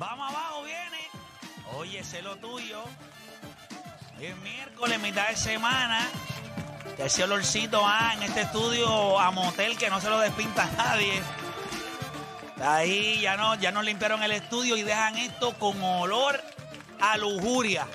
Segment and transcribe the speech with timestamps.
[0.00, 1.10] Vamos abajo, viene.
[1.76, 2.82] Oye, sé lo tuyo.
[4.16, 6.08] Hoy es miércoles, mitad de semana.
[6.96, 11.20] Que ese olorcito va en este estudio a motel que no se lo despinta nadie.
[12.62, 16.40] Ahí ya no, ya no limpiaron el estudio y dejan esto con olor
[16.98, 17.86] a lujuria,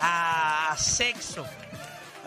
[0.00, 1.44] a sexo.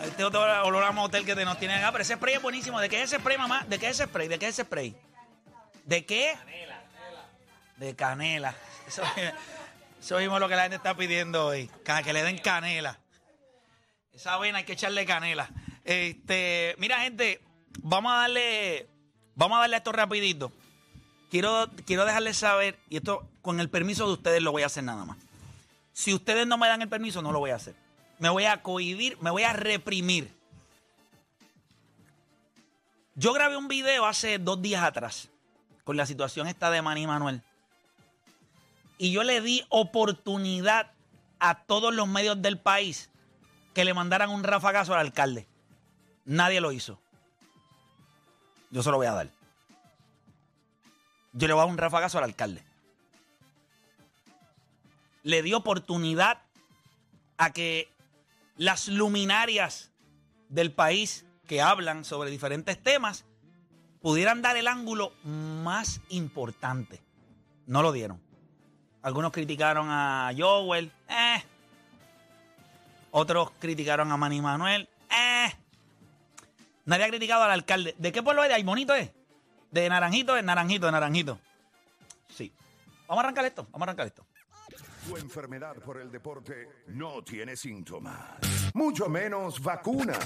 [0.00, 1.90] Este otro olor a motel que te nos tienen acá.
[1.90, 2.78] Pero ese spray es buenísimo.
[2.78, 3.64] ¿De qué es ese spray, mamá?
[3.66, 4.28] ¿De qué es ese spray?
[4.28, 4.94] ¿De qué es ese spray?
[5.86, 6.38] ¿De qué?
[7.78, 8.54] De canela.
[8.88, 9.02] Eso,
[10.00, 11.70] eso lo que la gente está pidiendo hoy.
[11.84, 12.98] Que le den canela.
[14.12, 15.50] Esa avena hay que echarle canela.
[15.84, 17.42] Este, mira, gente,
[17.80, 18.88] vamos a darle.
[19.34, 20.52] Vamos a darle esto rapidito.
[21.30, 24.82] Quiero, quiero dejarles saber, y esto con el permiso de ustedes lo voy a hacer
[24.82, 25.18] nada más.
[25.92, 27.74] Si ustedes no me dan el permiso, no lo voy a hacer.
[28.18, 30.34] Me voy a cohibir, me voy a reprimir.
[33.14, 35.28] Yo grabé un video hace dos días atrás
[35.84, 37.42] con la situación esta de Manny Manuel.
[38.98, 40.92] Y yo le di oportunidad
[41.38, 43.10] a todos los medios del país
[43.74, 45.46] que le mandaran un rafagazo al alcalde.
[46.24, 47.00] Nadie lo hizo.
[48.70, 49.30] Yo se lo voy a dar.
[51.32, 52.62] Yo le voy a dar un rafagazo al alcalde.
[55.22, 56.42] Le di oportunidad
[57.36, 57.88] a que
[58.56, 59.92] las luminarias
[60.48, 63.24] del país que hablan sobre diferentes temas
[64.00, 67.00] pudieran dar el ángulo más importante.
[67.66, 68.27] No lo dieron.
[69.02, 71.42] Algunos criticaron a Joel, eh.
[73.10, 75.52] Otros criticaron a Manny Manuel, eh.
[76.84, 77.94] Nadie ha criticado al alcalde.
[77.98, 78.48] ¿De qué pueblo es?
[78.48, 79.10] ¿De Aimonito es?
[79.70, 80.44] ¿De Naranjito es?
[80.44, 81.38] Naranjito, de Naranjito.
[82.34, 82.52] Sí.
[83.06, 84.24] Vamos a arrancar esto, vamos a arrancar esto.
[85.08, 88.36] Tu enfermedad por el deporte no tiene síntomas,
[88.74, 90.18] mucho menos vacuna.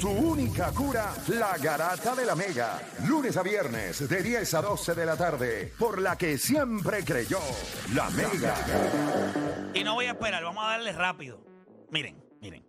[0.00, 2.80] Tu única cura, la garata de la Mega.
[3.08, 7.40] Lunes a viernes de 10 a 12 de la tarde, por la que siempre creyó,
[7.92, 8.54] la Mega.
[9.74, 11.44] Y no voy a esperar, vamos a darle rápido.
[11.90, 12.64] Miren, miren.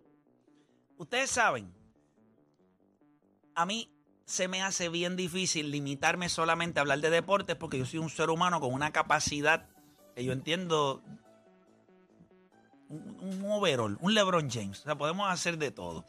[0.98, 1.72] Ustedes saben,
[3.54, 3.94] a mí
[4.24, 8.10] se me hace bien difícil limitarme solamente a hablar de deportes porque yo soy un
[8.10, 9.68] ser humano con una capacidad
[10.16, 11.04] que yo entiendo
[12.90, 14.80] un, un overall, un LeBron James.
[14.80, 16.04] O sea, podemos hacer de todo.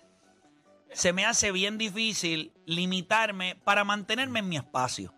[0.91, 5.13] Se me hace bien difícil limitarme para mantenerme en mi espacio.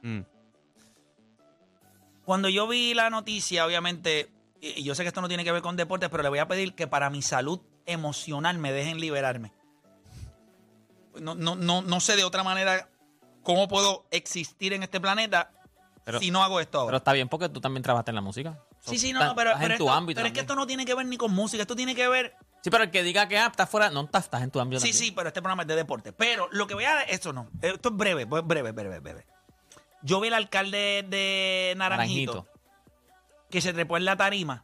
[2.26, 4.30] Cuando yo vi la noticia, obviamente,
[4.62, 6.40] y y yo sé que esto no tiene que ver con deportes, pero le voy
[6.40, 9.52] a pedir que para mi salud emocional me dejen liberarme.
[11.20, 12.90] No, no, no, no sé de otra manera
[13.44, 15.52] cómo puedo existir en este planeta
[16.06, 16.90] Pero- si no hago esto ahora.
[16.90, 18.60] Pero está bien porque tú también trabajaste en la música.
[18.84, 20.18] Sí, sí, no, no, pero, estás pero en tu esto- ámbito.
[20.18, 22.36] pero es que esto no tiene que ver ni con música, esto tiene que ver
[22.64, 24.80] Sí, pero el que diga que ah, estás fuera, no estás, estás en tu ámbito.
[24.80, 25.06] Sí, también.
[25.08, 26.14] sí, pero este programa es de deporte.
[26.14, 27.02] Pero lo que voy a...
[27.02, 27.50] Esto no.
[27.62, 29.26] Esto es breve, pues breve, breve, breve.
[30.02, 32.60] Yo vi al alcalde de Naranjito, Naranjito.
[33.50, 34.64] que se trepó en la tarima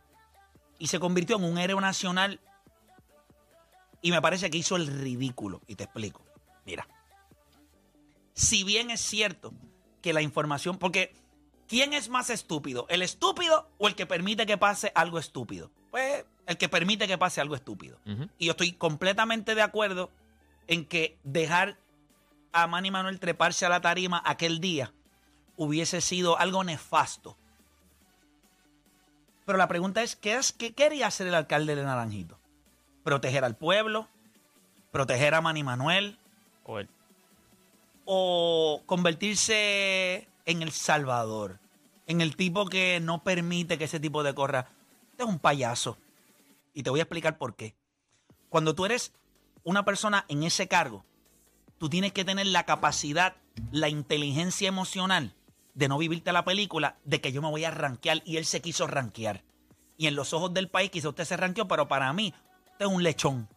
[0.77, 2.39] y se convirtió en un héroe nacional
[4.01, 5.60] y me parece que hizo el ridículo.
[5.68, 6.24] Y te explico.
[6.66, 6.88] Mira.
[8.33, 9.51] Si bien es cierto
[10.01, 10.77] que la información...
[10.77, 11.13] Porque,
[11.69, 12.86] ¿quién es más estúpido?
[12.89, 15.71] ¿El estúpido o el que permite que pase algo estúpido?
[15.92, 18.00] Pues el que permite que pase algo estúpido.
[18.38, 20.10] Y yo estoy completamente de acuerdo
[20.68, 21.77] en que dejar
[22.51, 24.92] a Manny Manuel treparse a la tarima aquel día
[25.56, 27.38] hubiese sido algo nefasto.
[29.45, 32.39] Pero la pregunta es, ¿qué, es, qué quería hacer el alcalde de Naranjito?
[33.04, 34.07] ¿Proteger al pueblo?
[34.92, 36.18] ¿Proteger a Manny Manuel?
[36.66, 36.88] O él.
[38.06, 41.59] ¿O convertirse en el salvador?
[42.07, 44.71] En el tipo que no permite que ese tipo de corra.
[45.12, 45.97] Este es un payaso.
[46.74, 47.75] Y te voy a explicar por qué.
[48.50, 49.13] Cuando tú eres
[49.63, 51.06] una persona en ese cargo,
[51.77, 53.36] tú tienes que tener la capacidad,
[53.71, 55.36] la inteligencia emocional
[55.74, 58.62] de no vivirte la película de que yo me voy a rankear y él se
[58.62, 59.44] quiso rankear.
[59.97, 62.33] Y en los ojos del país quizá usted se ranqueó, pero para mí
[62.71, 63.47] usted es un lechón.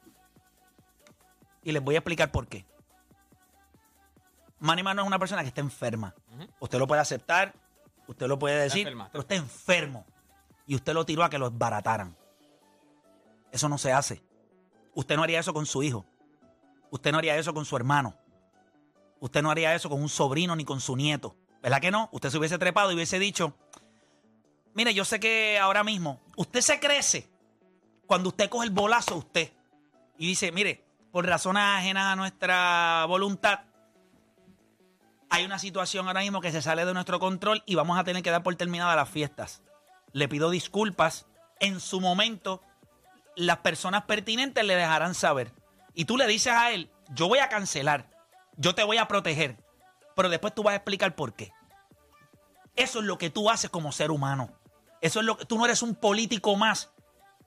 [1.62, 2.64] Y les voy a explicar por qué.
[4.62, 6.14] Manny Man no es una persona que está enferma.
[6.60, 7.52] Usted lo puede aceptar,
[8.06, 9.08] usted lo puede decir, enferma.
[9.10, 10.06] pero está enfermo.
[10.68, 12.16] Y usted lo tiró a que lo desbarataran.
[13.50, 14.22] Eso no se hace.
[14.94, 16.06] Usted no haría eso con su hijo.
[16.90, 18.14] Usted no haría eso con su hermano.
[19.18, 21.34] Usted no haría eso con un sobrino ni con su nieto.
[21.60, 22.08] ¿Verdad que no?
[22.12, 23.56] Usted se hubiese trepado y hubiese dicho,
[24.74, 27.28] mire, yo sé que ahora mismo usted se crece
[28.06, 29.52] cuando usted coge el bolazo a usted
[30.18, 33.60] y dice, mire, por razones ajenas a nuestra voluntad,
[35.32, 38.22] hay una situación ahora mismo que se sale de nuestro control y vamos a tener
[38.22, 39.62] que dar por terminadas las fiestas.
[40.12, 41.24] Le pido disculpas.
[41.58, 42.60] En su momento,
[43.34, 45.50] las personas pertinentes le dejarán saber.
[45.94, 48.10] Y tú le dices a él, yo voy a cancelar,
[48.58, 49.56] yo te voy a proteger,
[50.14, 51.50] pero después tú vas a explicar por qué.
[52.76, 54.50] Eso es lo que tú haces como ser humano.
[55.00, 56.90] Eso es lo que tú no eres un político más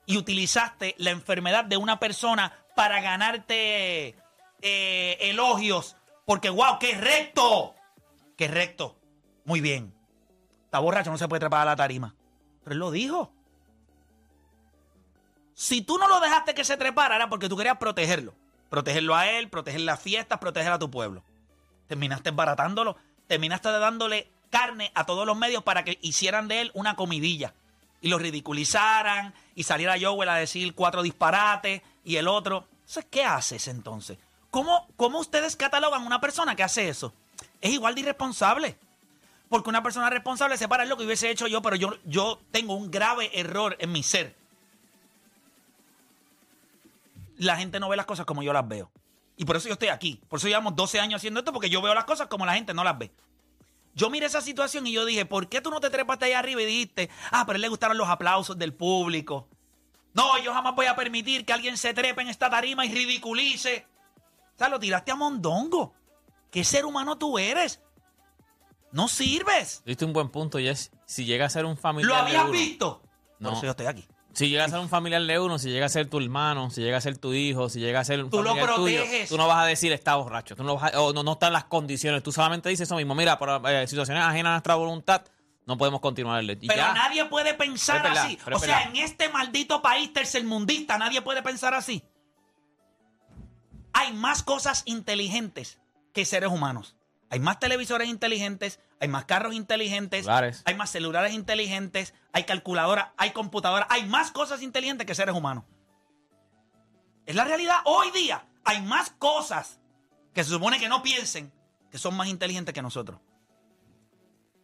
[0.06, 4.16] y utilizaste la enfermedad de una persona para ganarte
[4.60, 5.94] eh, elogios.
[6.24, 7.75] Porque, wow, qué recto.
[8.36, 8.96] Qué recto.
[9.44, 9.92] Muy bien.
[10.64, 12.14] Está borracho, no se puede trepar a la tarima.
[12.62, 13.32] Pero él lo dijo.
[15.54, 18.34] Si tú no lo dejaste que se trepara, era porque tú querías protegerlo.
[18.68, 21.22] Protegerlo a él, proteger las fiestas, proteger a tu pueblo.
[21.86, 22.96] Terminaste baratándolo,
[23.26, 27.54] terminaste dándole carne a todos los medios para que hicieran de él una comidilla.
[28.02, 32.66] Y lo ridiculizaran, y saliera Joel a decir cuatro disparates, y el otro.
[33.10, 34.18] ¿qué haces entonces?
[34.50, 37.14] ¿Cómo, ¿Cómo ustedes catalogan una persona que hace eso?
[37.60, 38.78] Es igual de irresponsable.
[39.48, 42.40] Porque una persona responsable se para es lo que hubiese hecho yo, pero yo, yo
[42.50, 44.34] tengo un grave error en mi ser.
[47.38, 48.90] La gente no ve las cosas como yo las veo.
[49.36, 50.20] Y por eso yo estoy aquí.
[50.28, 52.74] Por eso llevamos 12 años haciendo esto, porque yo veo las cosas como la gente
[52.74, 53.12] no las ve.
[53.94, 56.62] Yo miré esa situación y yo dije, ¿por qué tú no te trepaste ahí arriba
[56.62, 59.48] y dijiste, ah, pero le gustaron los aplausos del público?
[60.12, 63.86] No, yo jamás voy a permitir que alguien se trepe en esta tarima y ridiculice.
[64.54, 65.94] O sea, lo tiraste a mondongo.
[66.56, 67.82] ¿Qué ser humano tú eres?
[68.90, 69.82] No sirves.
[69.84, 70.90] Diste un buen punto, Jess.
[71.04, 73.02] Si llega a ser un familiar ¿Lo de habías uno- visto?
[73.38, 73.50] No.
[73.50, 74.08] Por eso yo estoy aquí.
[74.32, 76.80] Si llega a ser un familiar de uno, si llega a ser tu hermano, si
[76.80, 79.28] llega a ser tu hijo, si llega a ser un Tú lo familiar tuyo, proteges.
[79.28, 81.52] tú no vas a decir está borracho, tú no vas a- o no, no están
[81.52, 85.24] las condiciones, tú solamente dices eso mismo, mira, por eh, situaciones ajenas a nuestra voluntad,
[85.66, 86.42] no podemos continuar.
[86.42, 86.94] Y Pero ya.
[86.94, 88.38] nadie puede pensar así.
[88.50, 92.02] O sea, en este maldito país tercermundista, nadie puede pensar así.
[93.92, 95.78] Hay más cosas inteligentes
[96.16, 96.96] que seres humanos.
[97.28, 100.62] Hay más televisores inteligentes, hay más carros inteligentes, Celulares.
[100.64, 105.64] hay más celulares inteligentes, hay calculadoras, hay computadoras, hay más cosas inteligentes que seres humanos.
[107.26, 107.76] Es la realidad.
[107.84, 109.78] Hoy día hay más cosas
[110.32, 111.52] que se supone que no piensen
[111.90, 113.20] que son más inteligentes que nosotros.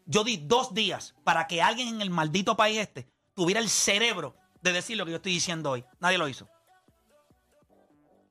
[0.06, 4.36] Yo di dos días para que alguien en el maldito país este tuviera el cerebro
[4.62, 5.84] de decir lo que yo estoy diciendo hoy.
[6.00, 6.48] Nadie lo hizo.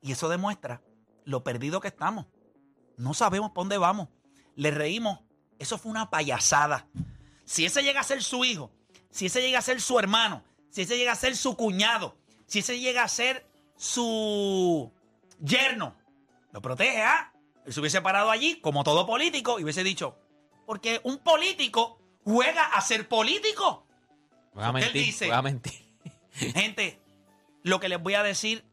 [0.00, 0.82] Y eso demuestra
[1.24, 2.26] lo perdido que estamos.
[2.96, 4.08] No sabemos para dónde vamos.
[4.56, 5.20] Le reímos.
[5.58, 6.86] Eso fue una payasada.
[7.44, 8.70] Si ese llega a ser su hijo,
[9.10, 12.60] si ese llega a ser su hermano, si ese llega a ser su cuñado, si
[12.60, 13.46] ese llega a ser
[13.76, 14.92] su
[15.40, 15.94] yerno,
[16.52, 17.32] lo protege, ¿ah?
[17.64, 20.18] Él se hubiese parado allí, como todo político, y hubiese dicho,
[20.66, 23.86] porque un político juega a ser político.
[24.54, 25.28] Vas a ¿Qué él dice?
[25.28, 25.94] vas a mentir.
[26.32, 27.00] Gente,
[27.62, 28.64] lo que les voy a decir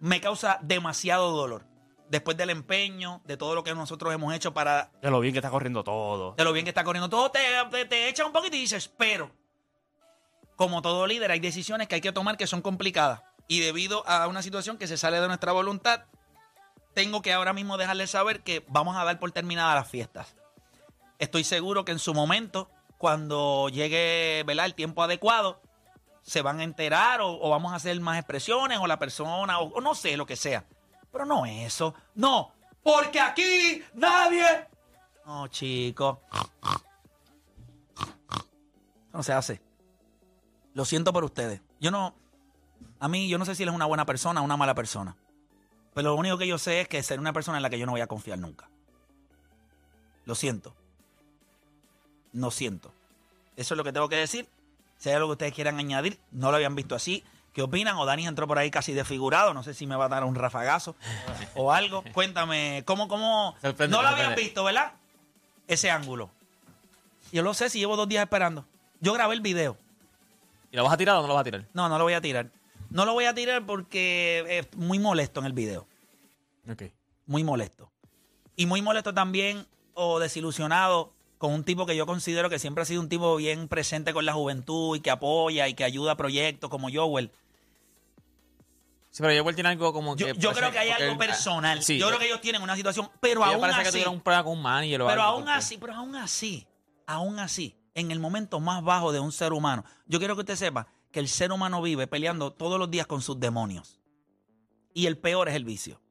[0.00, 1.66] me causa demasiado dolor.
[2.10, 5.38] Después del empeño, de todo lo que nosotros hemos hecho para De lo bien que
[5.38, 6.34] está corriendo todo.
[6.36, 7.40] de lo bien que está corriendo todo, te,
[7.70, 9.30] te, te echa un poquito y dices, pero,
[10.56, 13.22] como todo líder, hay decisiones que hay que tomar que son complicadas.
[13.46, 16.02] Y debido a una situación que se sale de nuestra voluntad,
[16.94, 20.34] tengo que ahora mismo dejarles saber que vamos a dar por terminadas las fiestas.
[21.20, 24.66] Estoy seguro que en su momento, cuando llegue ¿verdad?
[24.66, 25.62] el tiempo adecuado,
[26.22, 29.68] se van a enterar o, o vamos a hacer más expresiones o la persona o,
[29.74, 30.64] o no sé, lo que sea.
[31.12, 32.52] Pero no eso, no,
[32.82, 34.68] porque aquí nadie...
[35.26, 36.18] No, chicos.
[39.12, 39.60] No se hace.
[40.74, 41.60] Lo siento por ustedes.
[41.80, 42.14] Yo no...
[42.98, 45.16] A mí, yo no sé si él es una buena persona o una mala persona.
[45.94, 47.86] Pero lo único que yo sé es que ser una persona en la que yo
[47.86, 48.68] no voy a confiar nunca.
[50.24, 50.74] Lo siento.
[52.32, 52.92] No siento.
[53.56, 54.48] Eso es lo que tengo que decir.
[54.98, 57.24] Si hay algo que ustedes quieran añadir, no lo habían visto así.
[57.52, 57.96] ¿Qué opinan?
[57.96, 59.54] O Dani entró por ahí casi desfigurado.
[59.54, 60.94] No sé si me va a dar un rafagazo
[61.54, 62.04] o algo.
[62.12, 63.56] Cuéntame, ¿cómo, cómo?
[63.60, 64.42] Sorprende, no lo habían sorprende.
[64.42, 64.92] visto, ¿verdad?
[65.66, 66.30] Ese ángulo.
[67.32, 68.64] Yo lo sé si llevo dos días esperando.
[69.00, 69.76] Yo grabé el video.
[70.72, 71.64] ¿Y lo vas a tirar o no lo vas a tirar?
[71.72, 72.50] No, no lo voy a tirar.
[72.90, 75.86] No lo voy a tirar porque es muy molesto en el video.
[76.70, 76.84] Ok.
[77.26, 77.90] Muy molesto.
[78.56, 82.84] Y muy molesto también o desilusionado con un tipo que yo considero que siempre ha
[82.84, 86.16] sido un tipo bien presente con la juventud y que apoya y que ayuda a
[86.18, 87.32] proyectos como Joel.
[89.08, 90.34] Sí, pero Joel tiene algo como Yo, que...
[90.34, 91.82] creo que hay algo él- personal.
[91.82, 94.16] Sí, yo creo eh, que ellos tienen una situación, pero aún parece que así, tuvieron
[94.16, 96.66] un problema con un manager o pero algo, aún porque- así, pero aún así,
[97.06, 100.56] aún así, en el momento más bajo de un ser humano, yo quiero que usted
[100.56, 103.98] sepa que el ser humano vive peleando todos los días con sus demonios.
[104.92, 106.02] Y el peor es el vicio.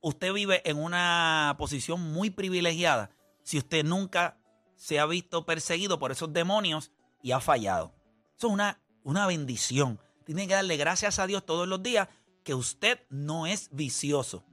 [0.00, 3.10] Usted vive en una posición muy privilegiada
[3.42, 4.38] si usted nunca
[4.76, 6.90] se ha visto perseguido por esos demonios
[7.22, 7.94] y ha fallado.
[8.36, 10.00] Eso es una, una bendición.
[10.24, 12.08] Tiene que darle gracias a Dios todos los días
[12.44, 14.44] que usted no es vicioso.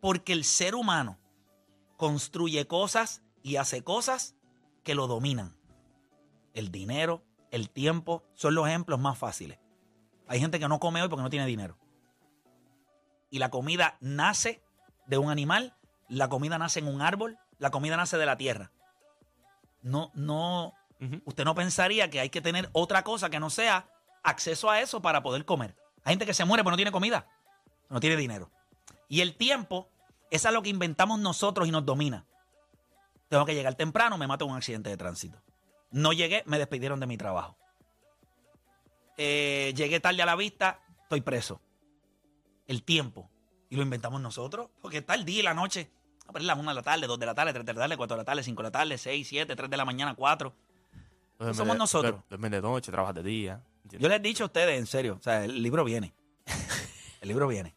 [0.00, 1.18] Porque el ser humano
[1.96, 4.36] construye cosas y hace cosas
[4.82, 5.56] que lo dominan.
[6.52, 9.58] El dinero, el tiempo son los ejemplos más fáciles.
[10.28, 11.78] Hay gente que no come hoy porque no tiene dinero.
[13.30, 14.62] Y la comida nace
[15.06, 15.76] de un animal,
[16.08, 18.70] la comida nace en un árbol, la comida nace de la tierra.
[19.82, 20.74] No, no,
[21.24, 23.88] usted no pensaría que hay que tener otra cosa que no sea
[24.22, 25.76] acceso a eso para poder comer.
[26.04, 27.28] Hay gente que se muere porque no tiene comida,
[27.88, 28.50] no tiene dinero.
[29.08, 29.88] Y el tiempo
[30.30, 32.26] es a lo que inventamos nosotros y nos domina.
[33.28, 35.40] Tengo que llegar temprano, me mato en un accidente de tránsito.
[35.90, 37.56] No llegué, me despidieron de mi trabajo.
[39.16, 41.60] Eh, llegué tarde a la vista, estoy preso.
[42.66, 43.30] El tiempo.
[43.68, 44.70] Y lo inventamos nosotros.
[44.80, 45.90] Porque está el día y la noche.
[46.28, 47.96] A ver, la 1 de la tarde, 2 de la tarde, 3 de la tarde,
[47.96, 50.52] 4 de la tarde, 5 de la tarde, 6, 7, 3 de la mañana, 4.
[51.38, 52.14] Duerme somos de- nosotros.
[52.14, 53.60] duer- Duermes de noche, trabajas de día.
[53.84, 54.02] ¿entiendes?
[54.02, 56.12] Yo les he dicho a ustedes, en serio, o sea, el libro viene.
[57.20, 57.74] El libro viene.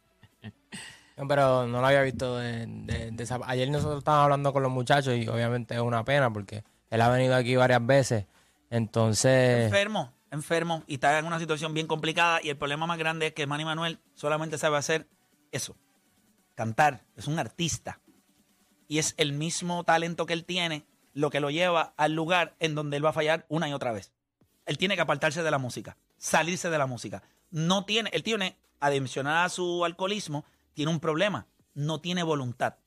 [1.16, 4.62] No, Pero no lo había visto de, de- de esa- Ayer nosotros estábamos hablando con
[4.62, 8.26] los muchachos y obviamente es una pena porque él ha venido aquí varias veces.
[8.70, 13.26] Entonces, enfermo, enfermo y está en una situación bien complicada y el problema más grande
[13.28, 15.06] es que Manny Manuel solamente sabe hacer
[15.52, 15.76] eso,
[16.54, 18.00] cantar, es un artista
[18.90, 22.74] y es el mismo talento que él tiene lo que lo lleva al lugar en
[22.74, 24.10] donde él va a fallar una y otra vez.
[24.66, 27.22] Él tiene que apartarse de la música, salirse de la música.
[27.52, 30.44] No tiene, él tiene, adicional a su alcoholismo,
[30.74, 32.78] tiene un problema, no tiene voluntad.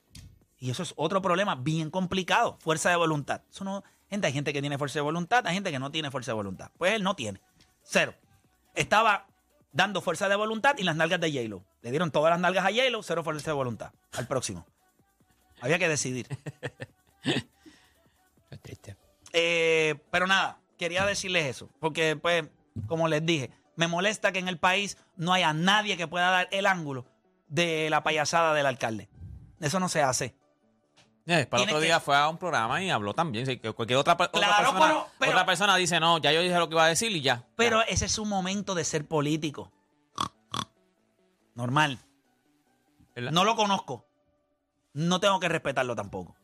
[0.60, 3.42] Y eso es otro problema bien complicado, fuerza de voluntad.
[3.50, 6.32] Eso gente, hay gente que tiene fuerza de voluntad, hay gente que no tiene fuerza
[6.32, 6.70] de voluntad.
[6.78, 7.40] Pues él no tiene.
[7.82, 8.14] Cero.
[8.76, 9.28] Estaba
[9.72, 11.64] dando fuerza de voluntad y las nalgas de J-Lo.
[11.82, 13.94] Le dieron todas las nalgas a J-Lo, cero fuerza de voluntad.
[14.12, 14.66] Al próximo.
[15.64, 16.28] Había que decidir.
[17.24, 18.98] es triste.
[19.32, 21.70] Eh, pero nada, quería decirles eso.
[21.80, 22.44] Porque, pues,
[22.86, 26.50] como les dije, me molesta que en el país no haya nadie que pueda dar
[26.52, 27.06] el ángulo
[27.48, 29.08] de la payasada del alcalde.
[29.62, 30.36] Eso no se hace.
[31.26, 33.46] Eh, para el otro que- día fue a un programa y habló también.
[33.74, 36.84] cualquier otra, persona, pero- pero- otra persona dice, no, ya yo dije lo que iba
[36.84, 37.48] a decir y ya.
[37.56, 39.72] Pero ese es su momento de ser político.
[41.56, 42.00] Normal.
[43.16, 43.32] ¿Verdad?
[43.32, 44.06] No lo conozco.
[44.94, 46.36] No tengo que respetarlo tampoco.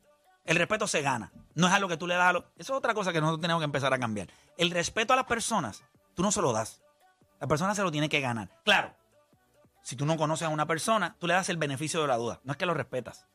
[0.45, 1.31] El respeto se gana.
[1.53, 2.39] No es algo que tú le das a lo...
[2.57, 4.29] Eso es otra cosa que nosotros tenemos que empezar a cambiar.
[4.57, 5.83] El respeto a las personas,
[6.15, 6.81] tú no se lo das.
[7.39, 8.49] La persona se lo tiene que ganar.
[8.65, 8.93] Claro,
[9.81, 12.39] si tú no conoces a una persona, tú le das el beneficio de la duda.
[12.43, 13.25] No es que lo respetas.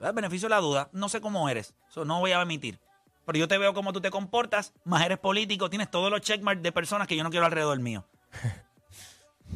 [0.00, 0.88] El beneficio de la duda.
[0.92, 1.74] No sé cómo eres.
[1.88, 2.78] Eso no voy a admitir.
[3.24, 6.62] Pero yo te veo cómo tú te comportas, más eres político, tienes todos los checkmarks
[6.62, 8.04] de personas que yo no quiero alrededor mío.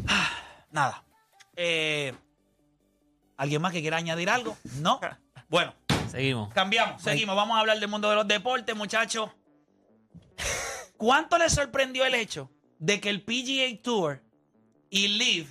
[0.09, 0.31] Ah,
[0.71, 1.05] Nada.
[1.55, 2.15] Eh,
[3.37, 4.57] ¿Alguien más que quiera añadir algo?
[4.81, 5.01] No.
[5.49, 5.75] Bueno,
[6.11, 6.51] Seguimos.
[6.55, 7.37] cambiamos, seguimos.
[7.37, 9.29] Vamos a hablar del mundo de los deportes, muchachos.
[10.97, 14.23] ¿Cuánto les sorprendió el hecho de que el PGA Tour
[14.89, 15.49] y Live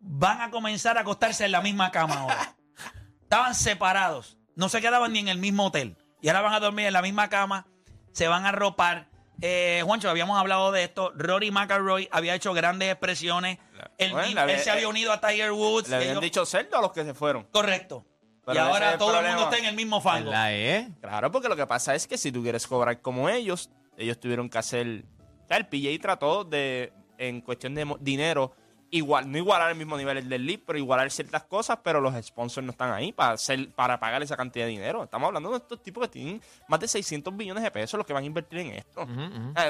[0.00, 2.54] van a comenzar a acostarse en la misma cama ahora?
[3.22, 5.96] Estaban separados, no se quedaban ni en el mismo hotel.
[6.20, 7.66] Y ahora van a dormir en la misma cama,
[8.12, 9.08] se van a ropar.
[9.40, 11.12] Eh, Juancho, habíamos hablado de esto.
[11.16, 13.58] Rory McIlroy había hecho grandes expresiones.
[13.98, 15.88] Él, Bueno, le él se había unido a Tiger Woods.
[15.88, 17.44] Le habían ellos- dicho cerdo a los que se fueron.
[17.44, 18.04] Correcto.
[18.44, 20.30] Pero y ahora es el todo el mundo está en el mismo fango.
[20.30, 20.88] ¿Verdad, eh?
[21.00, 24.48] Claro, porque lo que pasa es que si tú quieres cobrar como ellos, ellos tuvieron
[24.48, 25.04] que hacer.
[25.48, 28.52] El PJ trató de, en cuestión de dinero,
[28.92, 32.64] igual, no igualar el mismo nivel del league, pero igualar ciertas cosas, pero los sponsors
[32.64, 35.02] no están ahí para, hacer, para pagar esa cantidad de dinero.
[35.02, 38.12] Estamos hablando de estos tipos que tienen más de 600 billones de pesos los que
[38.12, 39.06] van a invertir en esto.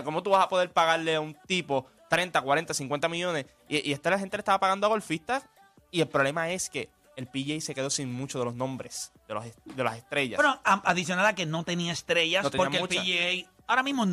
[0.05, 3.47] ¿Cómo tú vas a poder pagarle a un tipo 30, 40, 50 millones?
[3.69, 5.49] Y, y esta la gente le estaba pagando a golfistas.
[5.91, 9.35] Y el problema es que el PJ se quedó sin muchos de los nombres de,
[9.35, 10.38] los, de las estrellas.
[10.38, 13.07] Bueno, adicional a que no tenía estrellas, No tenía porque muchas.
[13.07, 14.05] el PGA ahora mismo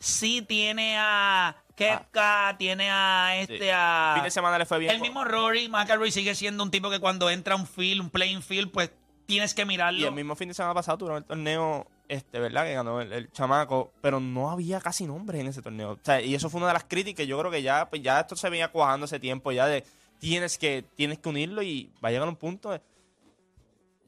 [0.00, 3.68] sí tiene a Kepka, tiene a este, Sí.
[3.72, 4.12] a...
[4.14, 4.90] Fin de semana le fue bien.
[4.92, 8.10] El mismo Rory McIlroy sigue siendo un tipo que cuando entra a un field, un
[8.10, 8.90] playing field, pues
[9.26, 9.98] tienes que mirarlo.
[10.00, 12.64] Y el mismo fin de semana pasado tuvieron el torneo, este, ¿verdad?
[12.64, 15.92] Que ganó el, el chamaco, pero no había casi nombres en ese torneo.
[15.92, 17.26] O sea, y eso fue una de las críticas.
[17.26, 19.84] Yo creo que ya, pues ya esto se venía cuajando hace tiempo, ya de
[20.18, 22.70] tienes que, tienes que unirlo y va a llegar un punto.
[22.70, 22.80] de-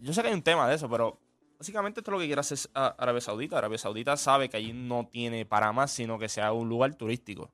[0.00, 1.19] yo sé que hay un tema de eso, pero
[1.59, 3.59] básicamente esto es lo que quiere hacer a- Arabia Saudita.
[3.59, 7.50] Arabia Saudita sabe que allí no tiene para más, sino que sea un lugar turístico.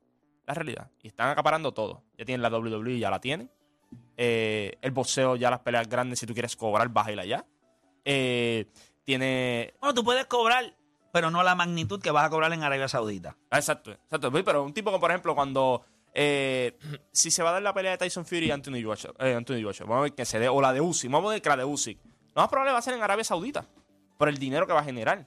[0.47, 0.89] La realidad.
[1.03, 2.03] Y están acaparando todo.
[2.17, 3.51] Ya tienen la WWE, ya la tienen.
[4.15, 7.45] Eh, el boxeo, ya las peleas grandes, si tú quieres cobrar, vas a ir allá.
[8.05, 8.65] Eh,
[9.03, 9.73] tiene.
[9.79, 10.73] Bueno, tú puedes cobrar,
[11.11, 13.35] pero no la magnitud que vas a cobrar en Arabia Saudita.
[13.49, 14.31] Ah, exacto, exacto.
[14.31, 15.83] Pero un tipo como, por ejemplo, cuando.
[16.13, 16.77] eh,
[17.11, 19.61] si se va a dar la pelea de Tyson Fury y Anthony Joshua, eh, Anthony
[19.61, 21.49] Joshua, vamos a ver que se dé, o la de Usyk, vamos a ver que
[21.49, 21.99] la de Usyk.
[22.35, 23.65] Lo más probable va a ser en Arabia Saudita,
[24.17, 25.25] por el dinero que va a generar.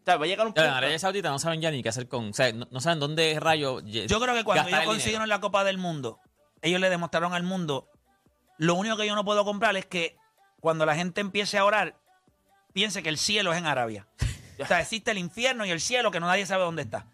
[0.00, 0.66] O sea, va a llegar un punto.
[0.66, 2.30] En Arabia Saudita no saben ya ni qué hacer con.
[2.30, 3.80] O sea, no, no saben dónde rayo.
[3.80, 6.18] Yo creo que cuando ellos consiguieron la Copa del Mundo,
[6.62, 7.88] ellos le demostraron al mundo,
[8.58, 10.16] lo único que yo no puedo comprar es que
[10.60, 11.96] cuando la gente empiece a orar,
[12.72, 14.06] piense que el cielo es en Arabia.
[14.58, 17.06] O sea, existe el infierno y el cielo que no nadie sabe dónde está.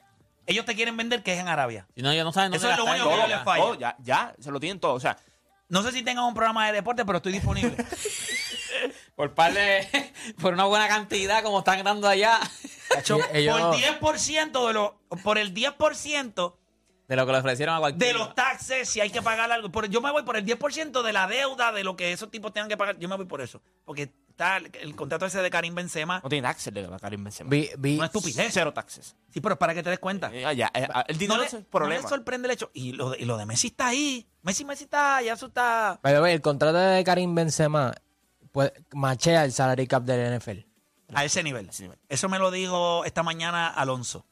[0.46, 1.86] Ellos te quieren vender que es en Arabia.
[1.94, 3.62] Si no, ellos no saben dónde Eso es lo único que el yo les falla.
[3.62, 4.94] todo, ya, ya, se lo tienen todo.
[4.94, 5.16] O sea,
[5.68, 7.76] No sé si tengan un programa de deporte, pero estoy disponible.
[9.16, 12.38] Por par de- por una buena cantidad, como están dando allá.
[12.96, 13.60] Cacho, ellos-
[14.00, 16.54] por 10% de lo, por el 10%
[17.08, 18.12] De lo que le ofrecieron a cualquiera.
[18.12, 19.70] de los taxes, si hay que pagar algo.
[19.70, 22.52] Por- yo me voy por el 10% de la deuda de lo que esos tipos
[22.52, 22.98] tengan que pagar.
[22.98, 23.62] Yo me voy por eso.
[23.84, 26.20] Porque está el, el contrato ese de Karim Benzema.
[26.22, 27.48] no tiene taxes de Karim Benzema.
[27.48, 28.48] Vi, vi- Una estupidez.
[28.52, 29.16] Cero taxes.
[29.30, 30.30] Sí, pero es para que te des cuenta.
[30.32, 32.02] Eh, ya, eh, el dinero no, le, es el no problema.
[32.02, 32.70] le sorprende el hecho.
[32.74, 34.26] Y lo, de, y lo de Messi está ahí.
[34.42, 36.00] Messi, Messi está, ya eso está.
[36.02, 37.94] way, el contrato de Karim Benzema
[38.52, 40.66] pues, machea el salary cap del NFL.
[41.14, 41.68] A ese nivel.
[41.68, 41.98] ese nivel.
[42.08, 44.26] Eso me lo dijo esta mañana Alonso.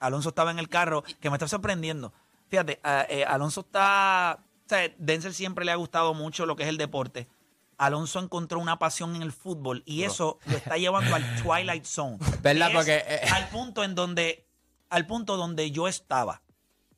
[0.00, 2.12] Alonso estaba en el carro, que me está sorprendiendo.
[2.48, 4.38] Fíjate, a- eh, Alonso está.
[4.64, 7.28] O sea, Denzel siempre le ha gustado mucho lo que es el deporte.
[7.78, 12.18] Alonso encontró una pasión en el fútbol y eso lo está llevando al Twilight Zone.
[12.42, 12.70] ¿Verdad?
[12.74, 14.44] Porque, eh, al punto en donde.
[14.90, 16.42] Al punto donde yo estaba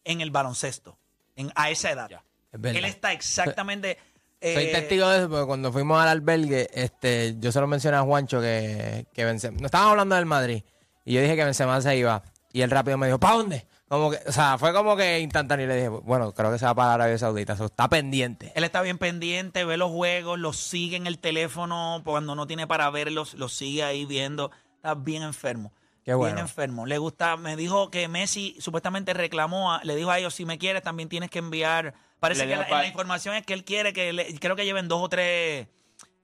[0.04, 0.98] en el baloncesto.
[1.36, 2.10] En, a esa edad.
[2.52, 2.78] Es verdad.
[2.78, 3.98] Él está exactamente.
[4.42, 7.98] Soy eh, testigo de eso porque cuando fuimos al albergue, este, yo se lo mencioné
[7.98, 10.62] a Juancho que, que Benzema, no estábamos hablando del Madrid
[11.04, 12.22] y yo dije que Benzema se iba
[12.52, 13.66] y él rápido me dijo, ¿para dónde?
[13.88, 16.64] Como que, o sea, fue como que instantáneo y le dije, bueno, creo que se
[16.64, 18.52] va para Arabia Saudita, eso está pendiente.
[18.54, 22.66] Él está bien pendiente, ve los juegos, los sigue en el teléfono, cuando no tiene
[22.68, 24.52] para verlos, los sigue ahí viendo.
[24.76, 25.72] Está bien enfermo.
[26.04, 26.34] Qué bueno.
[26.36, 26.86] Bien enfermo.
[26.86, 30.56] Le gusta, me dijo que Messi supuestamente reclamó, a- le dijo a ellos, si me
[30.58, 31.92] quieres también tienes que enviar.
[32.20, 35.08] Parece que la, información es que él quiere que, le- creo que lleven dos o
[35.08, 35.68] tres eh,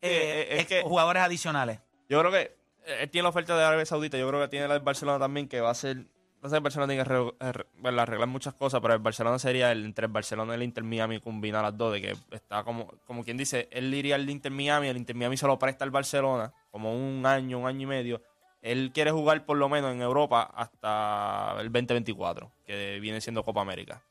[0.02, 1.80] eh, es ex- que- jugadores adicionales.
[2.08, 2.54] Yo creo que
[2.86, 4.18] eh, él tiene la oferta de Arabia Saudita.
[4.18, 6.04] Yo creo que tiene la del Barcelona también, que va a ser.
[6.42, 10.06] No sé, el Barcelona tiene que arreglar muchas cosas, pero el Barcelona sería el, entre
[10.06, 11.94] el Barcelona y el Inter Miami combinar las dos.
[11.94, 15.36] De que está como, como quien dice, él iría al Inter Miami, el Inter Miami
[15.38, 18.22] se lo presta al Barcelona, como un año, un año y medio.
[18.60, 23.62] Él quiere jugar por lo menos en Europa hasta el 2024, que viene siendo Copa
[23.62, 24.02] América.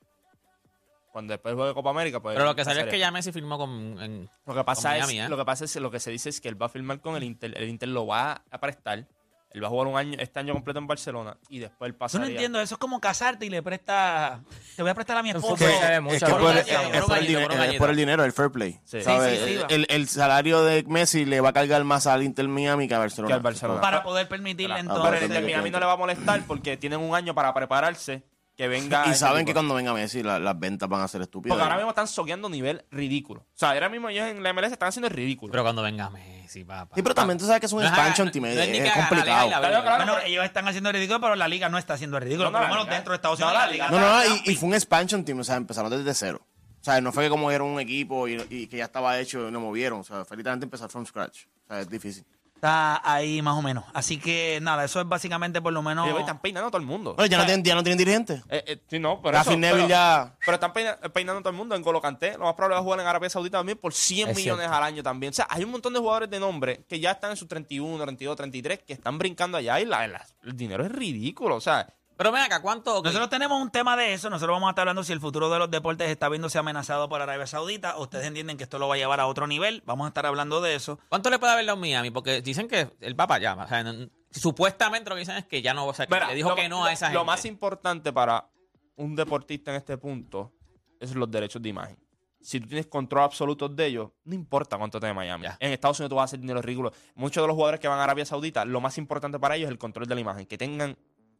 [1.16, 2.34] Cuando después juegue Copa América, pues.
[2.34, 3.70] Pero lo que salió es que ya Messi firmó con.
[4.02, 5.28] en- Lo que pasa con es, Miami, ¿eh?
[5.30, 7.16] lo que pasa es, lo que se dice es que él va a firmar con
[7.16, 9.06] el Inter, el Inter lo va a prestar,
[9.50, 12.18] él va a jugar un año, este año completo en Barcelona y después él Yo
[12.18, 14.42] no entiendo, eso es como casarte y le presta,
[14.76, 15.54] te voy a prestar a mi esposo.
[15.66, 18.78] Es que por es, es el dinero, es por el dinero, el fair play.
[18.84, 19.00] Sí.
[19.00, 19.40] ¿sabes?
[19.40, 22.88] Sí, sí, el, el salario de Messi le va a cargar más al Inter Miami
[22.88, 23.28] que a Barcelona.
[23.28, 23.80] Que al Barcelona.
[23.80, 25.04] Para poder permitirle Claro, entonces.
[25.06, 28.22] Pero el Inter Miami no le va a molestar porque tienen un año para prepararse
[28.56, 29.04] que venga.
[29.06, 31.52] Y ese saben que cuando venga Messi la- las ventas van a ser estúpidas.
[31.54, 33.40] Porque ahora mismo están soqueando nivel ridículo.
[33.42, 35.50] O sea, ahora mismo ellos en la MLS están haciendo el ridículo.
[35.52, 36.94] Pero cuando venga Messi, papá.
[36.94, 39.50] Sí, pero también tú sabes que es un No expansion team, no es, complicado.
[39.50, 40.04] la Claro, claro.
[40.04, 42.50] Bueno, ellos están haciendo ridículo, pero la liga no está haciendo ridículo.
[42.50, 43.60] No, no, por lo menos liga- dentro de Estados no, Unidos.
[43.62, 45.56] la la liga- liga No, no, no, y, y fue un expansion team, o sea,
[45.56, 46.40] empezaron desde cero.
[46.80, 49.48] O sea, no fue que como era un equipo y, y que ya estaba hecho
[49.48, 50.00] y no movieron.
[50.00, 51.46] O sea, fue literalmente empezar from scratch.
[51.64, 52.24] O sea, es difícil.
[52.56, 53.84] Está ahí más o menos.
[53.92, 56.06] Así que nada, eso es básicamente por lo menos.
[56.08, 57.14] Y, güey, están peinando a todo el mundo.
[57.14, 58.42] Bueno, ya, O no tienen, ya no tienen dirigente.
[58.48, 60.34] eh, eh, sí, no, pero eso, pero- ya...
[60.44, 61.74] Pero están peina- peinando a todo el mundo.
[61.76, 64.36] En Golo Kanté, lo más probable es jugar en Arabia Saudita también por 100 Es
[64.36, 64.76] millones cierto.
[64.76, 65.30] al año también.
[65.30, 68.02] O sea, hay un montón de jugadores de nombre que ya están en sus 31,
[68.02, 71.56] 32, 33 que están brincando allá y la- la- el dinero es ridículo.
[71.56, 73.02] O sea, Pero ven acá, ¿cuánto?
[73.02, 74.30] Nosotros tenemos un tema de eso.
[74.30, 77.20] Nosotros vamos a estar hablando si el futuro de los deportes está viéndose amenazado por
[77.20, 77.98] Arabia Saudita.
[77.98, 79.82] Ustedes entienden que esto lo va a llevar a otro nivel.
[79.84, 80.98] Vamos a estar hablando de eso.
[81.10, 82.10] ¿Cuánto le puede haber dado Miami?
[82.10, 85.60] Porque dicen que el papá ya, o sea, no- supuestamente lo que dicen es que
[85.62, 87.18] ya no, o sea, que mira, le dijo lo- que no lo- a esa gente.
[87.18, 88.48] Lo más importante para
[88.96, 90.52] un deportista en este punto
[91.00, 91.98] es los derechos de imagen.
[92.40, 95.44] Si tú tienes control absoluto de ellos, no importa cuánto te de Miami.
[95.44, 95.56] Ya.
[95.58, 96.92] En Estados Unidos tú vas a hacer dinero ridículo.
[97.16, 99.72] Muchos de los jugadores que van a Arabia Saudita, lo más importante para ellos es
[99.72, 100.46] el control de la imagen.
[100.46, 100.96] Que tengan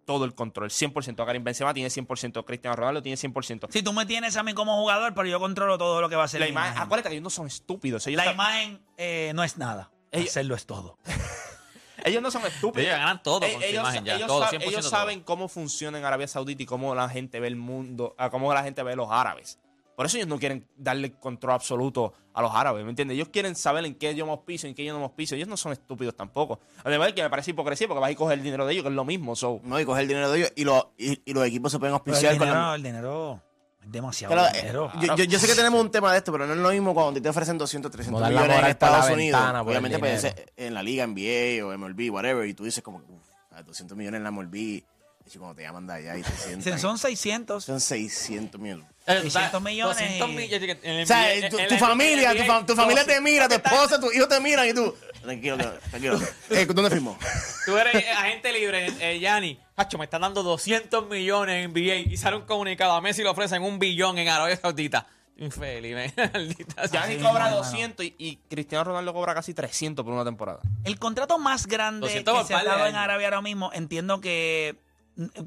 [0.07, 1.27] todo el control, 100%.
[1.27, 3.67] Karim Benzema tiene 100%, Cristiano Ronaldo tiene 100%.
[3.71, 6.25] Si tú me tienes a mí como jugador, pero yo controlo todo lo que va
[6.25, 6.87] a ser la la imagen, imagen.
[6.87, 8.07] acuérdate que ellos no son estúpidos.
[8.07, 9.91] Ellos, La imagen eh, no es nada.
[10.13, 10.97] Ellos- Hacerlo es todo.
[12.05, 12.87] ellos no son estúpidos.
[12.87, 14.91] Ellos ganan todo Eh, con su ellos, imagen ya, ellos todo, sab- 100% ellos todo.
[14.91, 18.55] saben cómo funciona en Arabia Saudita y cómo la gente ve el mundo, a cómo
[18.55, 19.59] la gente ve los árabes.
[19.97, 23.15] Por eso ellos no quieren darle control absoluto a los árabes, ¿me entiendes?
[23.17, 25.35] Ellos quieren saber en qué idioma piso, en qué idioma piso.
[25.35, 26.61] Ellos no son estúpidos tampoco.
[26.85, 28.95] Además, que me parece hipocresía porque vas a coger el dinero de ellos, que es
[28.95, 29.35] lo mismo.
[29.35, 29.61] So.
[29.65, 31.95] No, y coger el dinero de ellos y, lo- y, y los equipos se pueden
[31.95, 33.43] auspiciar el, con la- dinero, el dinero
[33.83, 34.93] es demasiado Claro, dinero.
[35.01, 36.93] yo, yo- yo sé que tenemos un tema de esto, pero no es lo mismo
[36.93, 39.41] cuando te ofrecen 200, 300 Como dar la millones en Estados Unidos.
[39.49, 40.43] el Obviamente, pues, dinero.
[40.57, 44.25] en la liga NBA o MLB, whatever, y tú dices como, uff, 200 millones en
[44.25, 44.53] la MLB.
[44.53, 47.65] De hecho, cuando te llaman de allá y te sientan, son 600.
[47.65, 48.85] son 600 mil.
[49.07, 51.05] Eh, 600 millones 200 y- millones.
[51.05, 53.23] O sea, tu, familia, tu, NBA, fa- tu familia te 200.
[53.23, 55.57] mira, tu esposa, tu hijo te miran y tú, tranquilo,
[55.91, 56.19] tranquilo.
[56.51, 57.17] Eh, ¿Dónde firmó?
[57.65, 59.61] Tú eres eh, agente libre, eh, Yanni.
[59.77, 62.93] Hacho, me están dando 200 millones en NBA y sale un comunicado.
[62.95, 65.07] A Messi le ofrecen un billón en Arabia Saudita.
[65.39, 67.57] Infeliz, Sí, cobra no, no, no.
[67.57, 70.61] 200 y, y Cristiano Ronaldo cobra casi 300 por una temporada.
[70.85, 72.97] El contrato más grande 200 que se ha dado en.
[72.97, 74.77] Arabia ahora mismo, entiendo que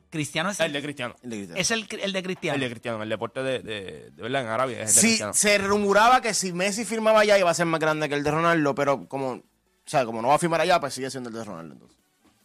[0.09, 1.15] Cristiano es El el, de Cristiano.
[1.21, 1.61] El de Cristiano.
[1.61, 2.55] es el, el de Cristiano.
[2.55, 5.07] El de Cristiano, el deporte de, de, de verdad en Arabia es el de Sí,
[5.07, 5.33] Cristiano.
[5.33, 8.31] se rumoraba que si Messi firmaba allá iba a ser más grande que el de
[8.31, 9.43] Ronaldo, pero como, o
[9.85, 11.73] sea, como no va a firmar allá, pues sigue siendo el de Ronaldo.
[11.73, 11.97] Entonces.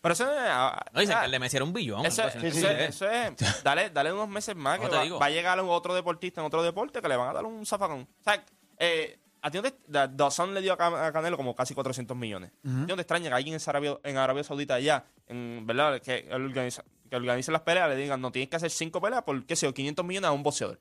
[0.03, 0.39] Pero eso es.
[0.51, 2.05] ah, No dicen ah, que el de Messi era un billón.
[2.05, 2.85] Eso, entonces, eso- sé.
[2.85, 3.63] eso es.
[3.65, 7.01] Dale, dale unos meses más que va, a llegar un otro deportista en otro deporte
[7.01, 8.03] que le van a dar un zafacón.
[8.03, 8.45] O sea,
[8.79, 12.51] eh, a ti da- Dawson le dio a Canelo como casi 400 millones.
[12.51, 16.01] ¿A ti no te extraña que alguien en Arabia, en Arabia Saudita allá, en, ¿verdad?
[16.01, 19.45] Que organiza, que organice las peleas, le digan, no tienes que hacer cinco peleas por,
[19.45, 20.81] qué sé yo, 500 millones a un boxeador.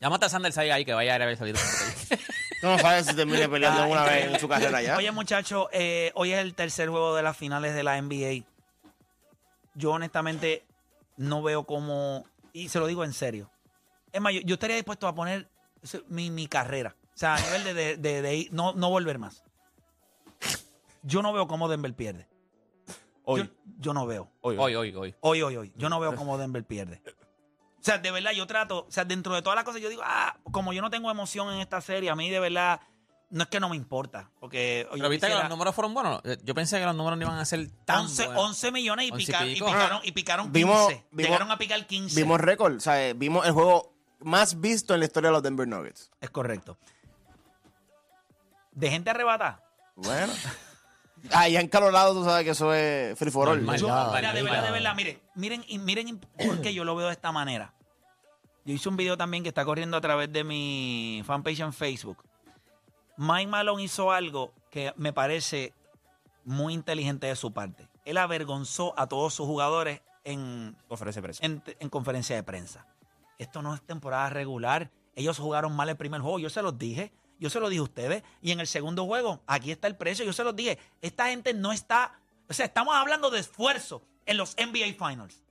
[0.00, 1.58] Llámate a Sander Say ahí que vaya a Arabia Saudita.
[2.60, 4.96] Tú no sabes si termine peleando Ah, alguna vez en su carrera allá.
[4.98, 8.44] Oye, muchachos, eh, hoy es el tercer juego de las finales de la NBA.
[9.74, 10.64] Yo honestamente
[11.16, 13.50] no veo cómo, y se lo digo en serio.
[14.12, 15.48] Es más, yo, yo estaría dispuesto a poner
[16.08, 16.94] mi, mi carrera.
[17.14, 19.44] O sea, a nivel de, de- de- de ir- no, no volver más.
[21.02, 22.26] Yo no veo cómo Denver pierde.
[23.24, 23.42] Hoy.
[23.42, 23.48] Yo,
[23.78, 24.30] yo no veo.
[24.40, 25.14] hoy, Hoy, hoy, hoy.
[25.20, 25.72] Hoy, hoy, hoy.
[25.76, 27.02] Yo no veo cómo Denver pierde.
[27.06, 30.02] O sea, de verdad, yo trato, o sea, dentro de todas las cosas, yo digo,
[30.04, 32.80] ah, como yo no tengo emoción en esta serie, a mí de verdad,
[33.28, 34.30] no es que no me importa.
[34.40, 36.20] Porque Pero viste que los números fueron buenos.
[36.24, 38.44] Eh, Yo pensé que los números no iban a ser tan 11, buenos.
[38.44, 39.66] 11 millones y, 11 y picar- y pico.
[39.66, 40.58] picaron, y picaron 15.
[40.58, 42.18] Vimos- vimos- Llegaron a picar 15.
[42.20, 45.68] Vimos récord, o sea, vimos el juego más visto en la historia de los Denver
[45.68, 46.10] Nuggets.
[46.22, 46.78] Es correcto.
[48.74, 49.62] De gente arrebatada.
[49.96, 50.32] Bueno.
[51.32, 53.56] Allá en Colorado tú sabes que eso es free for all.
[53.56, 53.78] Normal.
[53.78, 56.94] Yo, Maldad, mira, de verdad, de verdad, miren, miren, y miren por qué yo lo
[56.96, 57.72] veo de esta manera.
[58.64, 62.24] Yo hice un video también que está corriendo a través de mi fanpage en Facebook.
[63.16, 65.72] Mike Malone hizo algo que me parece
[66.44, 67.88] muy inteligente de su parte.
[68.04, 72.86] Él avergonzó a todos sus jugadores en, en conferencia de prensa.
[73.38, 74.90] Esto no es temporada regular.
[75.14, 76.38] Ellos jugaron mal el primer juego.
[76.38, 77.12] Yo se los dije.
[77.38, 78.22] Yo se los dije a ustedes.
[78.40, 80.24] Y en el segundo juego, aquí está el precio.
[80.24, 80.78] Yo se los dije.
[81.02, 82.18] Esta gente no está.
[82.48, 85.42] O sea, estamos hablando de esfuerzo en los NBA Finals.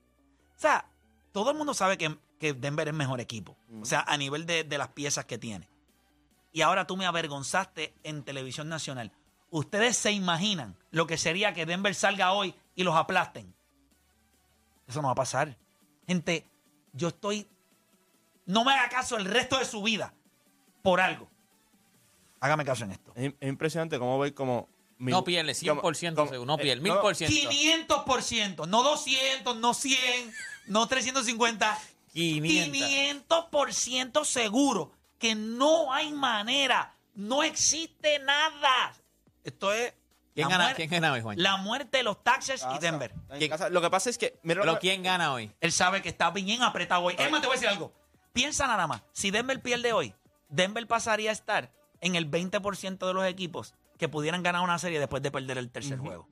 [0.55, 0.85] O sea,
[1.31, 3.57] todo el mundo sabe que, que Denver es mejor equipo.
[3.81, 5.67] O sea, a nivel de, de las piezas que tiene.
[6.51, 9.11] Y ahora tú me avergonzaste en televisión nacional.
[9.49, 13.53] Ustedes se imaginan lo que sería que Denver salga hoy y los aplasten.
[14.87, 15.57] Eso no va a pasar.
[16.07, 16.45] Gente,
[16.93, 17.47] yo estoy.
[18.45, 20.13] No me haga caso el resto de su vida
[20.81, 21.29] por algo.
[22.43, 23.13] Hágame caso en esto.
[23.15, 24.67] Es, es impresionante cómo veis como...
[24.97, 26.45] mil- No pierde, 100% como- seguro.
[26.45, 27.87] No eh, pierde, no, 1000%.
[27.87, 30.33] 500%, no 200, no 100,
[30.67, 31.79] no 350.
[32.11, 32.81] 500.
[32.81, 38.93] 500% seguro que no hay manera, no existe nada.
[39.45, 39.93] Esto es.
[40.35, 41.41] ¿Quién la gana, ¿Quién gana hoy, Juan?
[41.41, 43.13] La muerte de los Taxers y Denver.
[43.69, 44.37] Lo que pasa es que...
[44.43, 45.49] Mira lo Pero que- ¿quién gana hoy?
[45.61, 47.15] Él sabe que está bien apretado hoy.
[47.17, 47.93] Es más, te voy a decir algo.
[48.33, 49.01] Piensa nada más.
[49.13, 50.13] Si Denver pierde hoy,
[50.49, 51.71] Denver pasaría a estar
[52.03, 55.71] en el 20% de los equipos que pudieran ganar una serie después de perder el
[55.71, 56.27] tercer juego.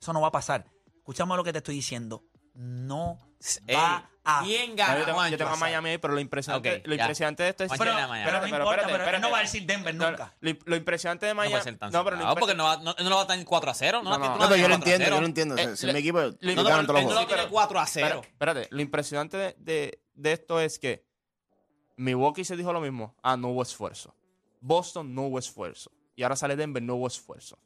[0.00, 0.66] Eso no va a pasar.
[0.96, 2.24] Escuchame lo que te estoy diciendo.
[2.54, 3.18] No
[3.66, 6.80] Ey, va a ¿Quién No, gana, yo, tengo, yo tengo a Miami pero lo impresionante,
[6.84, 7.72] lo de esto es...
[7.76, 8.20] Pero, Miami.
[8.24, 10.34] pero no importa, espérate, pero él no va a decir Denver No, nunca.
[10.40, 11.76] Lo, lo impresionante de No Miami...
[11.76, 13.74] tan no, pero lo porque no, va, no, no lo va a tener 4 a
[13.74, 14.00] 0.
[14.02, 14.38] No, No, no.
[14.38, 15.16] No, pero yo lo tienes 4 a entiendo, 0.
[15.16, 15.56] yo lo entiendo.
[15.58, 16.28] Eh, si le- mi equipo No,
[16.64, 17.14] ganan no, todos los él no juegos.
[17.22, 18.06] lo tiene 4 a 0.
[18.06, 21.04] Espérate, espérate, lo impresionante de, de- de esto es que
[21.96, 23.14] Milwaukee se dijo lo mismo.
[23.22, 24.14] Ah, no hubo esfuerzo.
[24.64, 25.92] Boston no hubo esfuerzo.
[26.16, 27.58] Y ahora sale Denver, no hubo esfuerzo.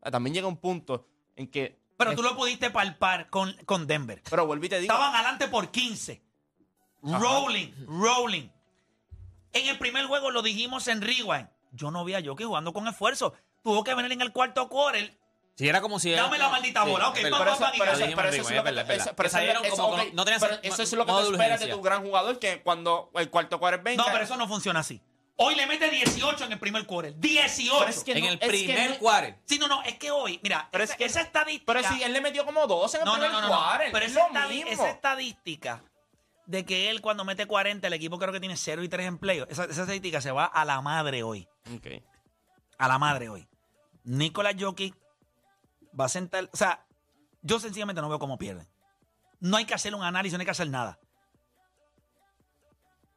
[0.00, 1.78] Ah, También llega un punto en que...
[1.98, 4.22] Pero tú lo pudiste palpar con, con Denver.
[4.30, 4.90] Pero volví y te digo...
[4.92, 6.22] Estaban adelante por 15.
[7.02, 8.48] Rolling, rolling.
[9.52, 11.48] En el primer juego lo dijimos en Rewind.
[11.72, 13.34] Yo no vi a Jokic jugando con esfuerzo.
[13.62, 15.14] Tuvo que venir en el cuarto quarter
[15.56, 16.12] Si era como si...
[16.12, 17.08] Dame la maldita bola.
[17.10, 18.84] Ok, pero- eso, es lo que- es verdad, es eso- verdad.
[18.84, 20.92] pero Que eso- salieron eso- como que ok, no- no tenían pero ese- eso es
[20.94, 23.82] lo que modo tú de esperas de tu gran jugador, que cuando el cuarto cuarto
[23.84, 24.02] venga...
[24.02, 25.02] No, pero eso no funciona así.
[25.42, 27.18] Hoy le mete 18 en el primer quarter.
[27.18, 27.78] 18.
[27.78, 29.38] Pero es que en no- el es que primer no- cuarto.
[29.46, 31.72] Sí, no, no, es que hoy, mira, Pero esa, es que- esa estadística.
[31.72, 33.54] Pero si él le metió como dos en el no, primer no, no, no.
[33.56, 34.70] cuarto, Pero es esa, lo estadi- mismo.
[34.70, 35.82] esa estadística
[36.46, 39.16] de que él cuando mete 40, el equipo creo que tiene 0 y 3 en
[39.18, 39.50] playoff.
[39.50, 41.48] Esa, esa estadística se va a la madre hoy.
[41.74, 41.86] Ok.
[42.78, 43.48] A la madre hoy.
[44.04, 44.94] Nicolás Jokic
[45.98, 46.50] va a sentar.
[46.52, 46.84] O sea,
[47.40, 48.68] yo sencillamente no veo cómo pierden.
[49.38, 50.98] No hay que hacer un análisis, no hay que hacer nada.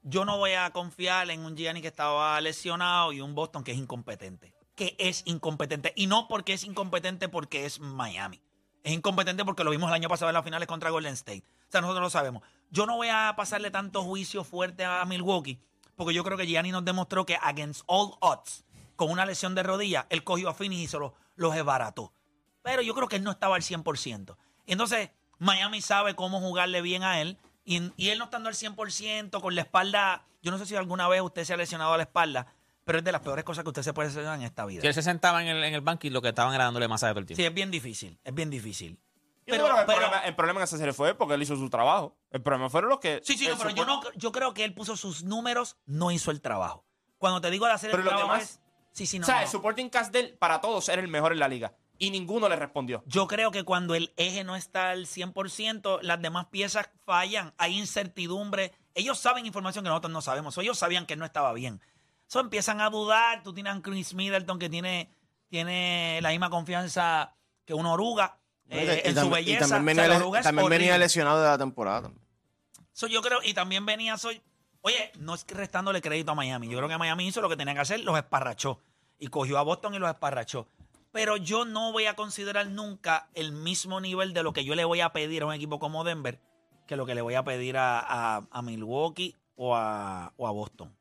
[0.04, 3.72] Yo no voy a confiar en un Gianni que estaba lesionado y un Boston que
[3.72, 4.54] es incompetente.
[4.76, 5.94] Que es incompetente.
[5.96, 8.42] Y no porque es incompetente porque es Miami.
[8.84, 11.44] Es incompetente porque lo vimos el año pasado en las finales contra Golden State.
[11.68, 12.44] O sea, nosotros lo sabemos.
[12.70, 15.60] Yo no voy a pasarle tanto juicio fuerte a Milwaukee
[15.96, 19.63] porque yo creo que Gianni nos demostró que against all odds, con una lesión de
[19.63, 22.13] rodilla, él cogió a Phoenix y se los los desbarató.
[22.62, 24.38] Pero yo creo que él no estaba al 100%.
[24.68, 27.38] Entonces, Miami sabe cómo jugarle bien a él.
[27.65, 30.26] Y, y él no estando al 100%, con la espalda.
[30.41, 32.47] Yo no sé si alguna vez usted se ha lesionado a la espalda,
[32.84, 34.82] pero es de las peores cosas que usted se puede lesionar en esta vida.
[34.82, 36.88] Si él se sentaba en el, en el banco y lo que estaban era dándole
[36.88, 37.41] masaje todo el tiempo.
[37.41, 38.19] Sí, es bien difícil.
[38.23, 38.99] Es bien difícil.
[39.45, 42.17] Pero- el, pero- problema, el problema en esa serie fue porque él hizo su trabajo.
[42.32, 43.21] El problema fueron los que.
[43.23, 46.32] Sí, sí, no, pero yo, no, yo creo que él puso sus números, no hizo
[46.32, 46.86] el trabajo.
[47.17, 48.60] Cuando te digo de hacer Pero el trabajo demás- es-
[48.93, 49.23] Sí, sí, no.
[49.23, 49.41] o sea, no.
[49.41, 51.73] el supporting cast para todos era el mejor en la liga.
[51.97, 53.03] Y ninguno le respondió.
[53.06, 57.77] Yo creo que cuando el eje no está al 100%, las demás piezas fallan, hay
[57.77, 58.73] incertidumbre.
[58.95, 60.58] Ellos saben información que nosotros no sabemos.
[60.58, 61.82] Ellos sabían que no estaba bien.
[62.27, 63.43] Eso empiezan a dudar.
[63.43, 65.10] Tú tienes a Chris Middleton que tiene,
[65.49, 69.67] tiene la misma confianza que una oruga eh, Y en su y belleza.
[69.67, 72.12] también O venía, sea, la oruga es también venía lesionado de la temporada.
[72.91, 74.41] So, yo creo, y también venía, soy,
[74.82, 76.69] oye, no es que restándole crédito a Miami.
[76.69, 78.79] Yo creo que Miami hizo lo que tenía que hacer, los esparrachó.
[79.17, 80.67] Y cogió a Boston y los esparrachó.
[81.13, 84.84] Pero yo no voy a considerar nunca el mismo nivel de lo que yo le
[84.84, 86.41] voy a pedir a un equipo como Denver
[86.88, 90.52] que lo que le voy a pedir a, a- a Milwaukee o a, o a
[90.52, 90.93] Boston.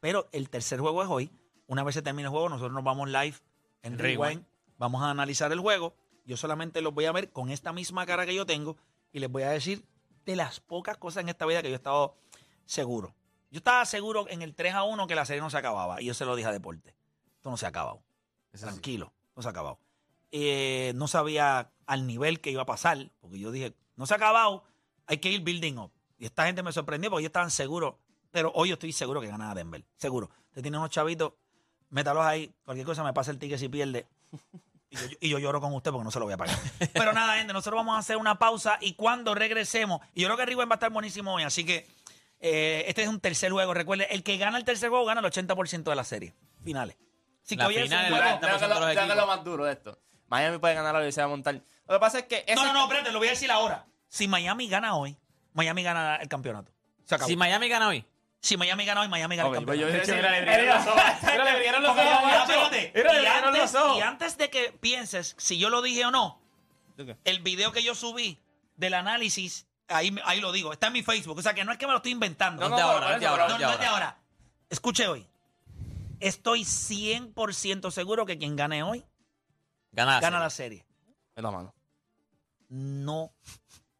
[0.00, 1.30] Pero el tercer juego es hoy.
[1.66, 3.36] Una vez se termine el juego, nosotros nos vamos live
[3.82, 4.22] en Rewind.
[4.22, 4.44] Rewind.
[4.78, 5.94] Vamos a analizar el juego.
[6.24, 8.76] Yo solamente los voy a ver con esta misma cara que yo tengo
[9.12, 9.84] y les voy a decir
[10.24, 12.16] de las pocas cosas en esta vida que yo he estado
[12.64, 13.14] seguro.
[13.50, 16.00] Yo estaba seguro en el 3 a 1 que la serie no se acababa.
[16.00, 16.94] Y yo se lo dije a Deporte.
[17.36, 18.02] Esto no se ha acabado.
[18.70, 19.78] Tranquilo, no se ha acabado.
[20.32, 24.16] Eh, no sabía al nivel que iba a pasar, porque yo dije, no se ha
[24.16, 24.64] acabado,
[25.06, 25.92] hay que ir building up.
[26.18, 27.94] Y esta gente me sorprendió porque ellos estaban seguros,
[28.30, 29.84] pero hoy yo estoy seguro que gana Denver.
[29.96, 30.30] Seguro.
[30.48, 31.34] Usted tiene unos chavitos,
[31.90, 34.06] métalos ahí, cualquier cosa me pasa el ticket si pierde.
[35.20, 36.56] Y yo, lloro con usted porque no se lo voy a pagar.
[36.94, 40.38] Pero nada, gente, nosotros vamos a hacer una pausa y cuando regresemos, y yo creo
[40.38, 41.86] que Riven va a estar buenísimo hoy, así que
[42.40, 43.74] eh, este es un tercer juego.
[43.74, 46.34] Recuerde, el que gana el tercer juego gana el 80% de la serie.
[46.62, 46.96] Finales.
[47.46, 49.16] Que La es final, el juego- 90% de los Déjalo- déjalo equipos.
[49.16, 49.98] lo más duro de esto.
[50.28, 51.54] Miami puede ganar la Universidad de Montar.
[51.86, 52.44] Lo que pasa es que.
[52.56, 53.86] No, no, no, espérate, lo voy a decir ahora.
[54.08, 55.16] Si Miami gana hoy,
[55.52, 56.72] Miami gana el campeonato.
[57.04, 57.28] Se acabó.
[57.28, 58.04] Si Miami gana hoy.
[58.40, 60.14] Si Miami gana hoy, Miami gana el pues yo campeonato.
[60.14, 61.02] mira, le los ojos.
[61.22, 61.44] Mira,
[63.12, 63.98] le Y antes, los ojos.
[63.98, 66.40] y antes de que pienses si yo lo dije o no,
[67.24, 68.38] el video que yo subí
[68.76, 71.38] del análisis, ahí, ahí lo digo, está en mi Facebook.
[71.38, 72.62] O sea que no es que me lo estoy inventando.
[72.62, 74.16] No, No, de no, ahora, no ahora.
[74.70, 75.26] Escuche hoy.
[76.20, 79.04] Estoy 100% seguro que quien gane hoy
[79.92, 80.20] Gana.
[80.20, 80.84] gana la serie.
[81.34, 81.74] En la mano.
[82.68, 83.32] No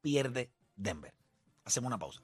[0.01, 1.15] pierde Denver.
[1.65, 2.21] Hacemos una pausa.